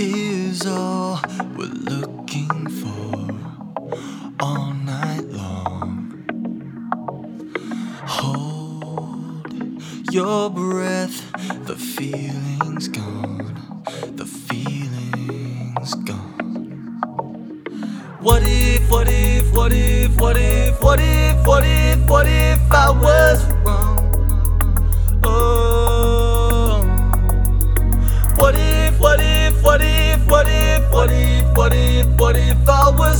[0.00, 1.20] is all
[1.56, 3.38] we're looking for
[4.40, 6.24] all night long.
[8.06, 9.82] Hold
[10.12, 11.32] your breath,
[11.66, 13.82] the feeling's gone,
[14.16, 16.98] the feeling's gone.
[18.20, 21.85] What if, what if, what if, what if, what if, what if?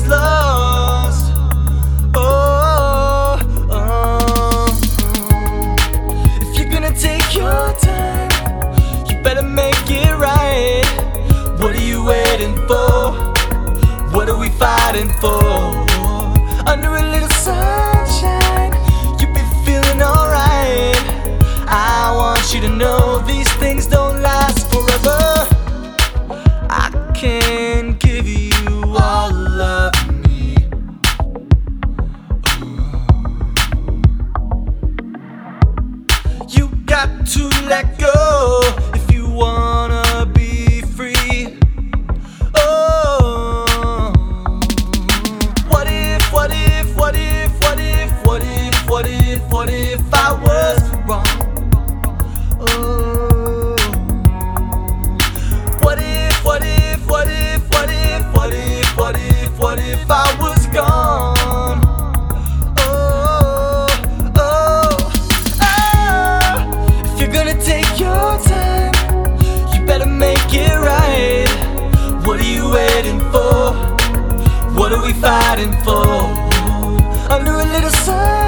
[0.07, 1.33] Lost?
[2.15, 3.39] Oh,
[3.71, 5.67] oh, oh.
[6.41, 8.31] If you're gonna take your time,
[9.07, 10.85] you better make it right.
[11.61, 13.13] What are you waiting for?
[14.15, 15.43] What are we fighting for?
[16.67, 18.73] Under a little sunshine,
[19.21, 20.97] you be feeling alright.
[21.69, 25.47] I want you to know these things don't last forever.
[26.71, 27.76] I can
[67.67, 68.95] take your time,
[69.75, 71.51] you better make it right.
[72.25, 73.75] What are you waiting for?
[74.79, 76.07] What are we fighting for?
[77.29, 78.46] Under a little sunshine,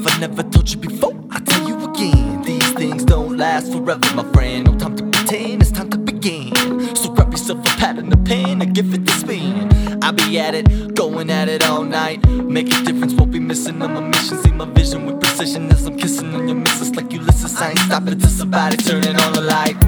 [0.00, 2.40] If I never told you before, I'll tell you again.
[2.40, 4.64] These things don't last forever, my friend.
[4.64, 6.96] No time to pretend, it's time to begin.
[6.96, 9.68] So grab yourself a pad and a pen and give it the spin.
[10.02, 12.26] I'll be at it, going at it all night.
[12.26, 14.38] Make a difference, won't be missing on my mission.
[14.38, 17.60] See my vision with precision as I'm kissing on your missus like Ulysses.
[17.60, 19.78] I ain't stopping until somebody turning on the light.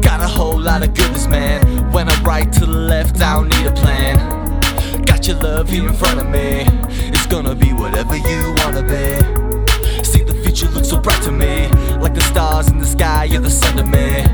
[0.00, 1.92] Got a whole lot of goodness, man.
[1.92, 5.04] When I right to the left, I don't need a plan.
[5.04, 6.87] Got your love here in front of me.
[7.28, 10.02] Gonna be whatever you wanna be.
[10.02, 11.68] See, the future looks so bright to me.
[11.98, 14.24] Like the stars in the sky, you're the sun to me.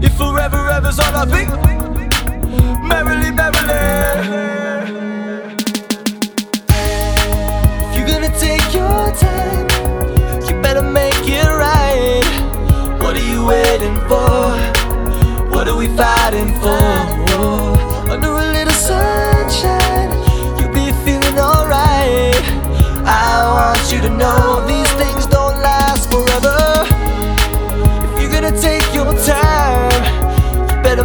[0.00, 1.44] If forever, ever's all I be.
[2.86, 4.43] Merrily, merrily.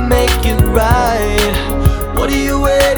[0.07, 2.15] Make it right.
[2.15, 2.88] What are you waiting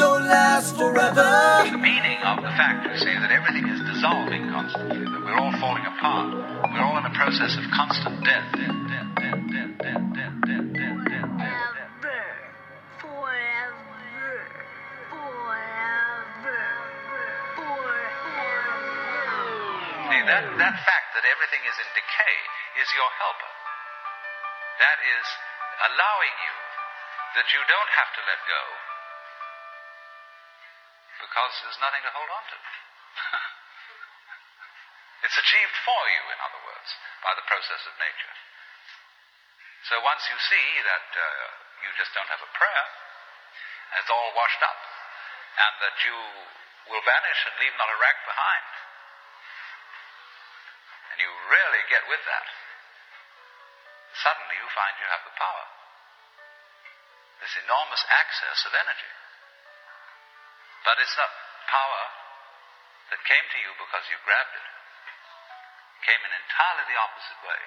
[0.00, 1.28] don't last forever.
[1.68, 5.52] The meaning of the fact, you see, that everything is dissolving constantly, that we're all
[5.60, 6.32] falling apart.
[6.72, 8.48] We're all in a process of constant death.
[8.56, 11.28] death, death, death, death, death, death, death, death, death,
[20.10, 22.36] See, that, that fact that everything is in decay
[22.80, 23.52] is your helper.
[24.80, 25.26] That is
[25.92, 26.56] allowing you
[27.36, 28.79] that you don't have to let go
[31.20, 32.56] because there's nothing to hold on to.
[35.20, 36.88] It's achieved for you, in other words,
[37.20, 38.34] by the process of nature.
[39.92, 41.24] So once you see that uh,
[41.84, 42.86] you just don't have a prayer,
[43.92, 44.80] and it's all washed up,
[45.60, 46.16] and that you
[46.88, 48.68] will vanish and leave not a rack behind,
[51.12, 52.46] and you really get with that,
[54.24, 55.66] suddenly you find you have the power.
[57.44, 59.12] This enormous access of energy.
[60.84, 61.30] But it's not
[61.68, 62.04] power
[63.12, 64.66] that came to you because you grabbed it.
[64.66, 67.62] it came in entirely the opposite way.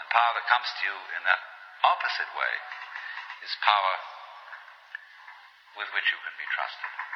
[0.00, 1.42] And power that comes to you in that
[1.86, 2.54] opposite way
[3.46, 3.96] is power
[5.78, 7.13] with which you can be trusted.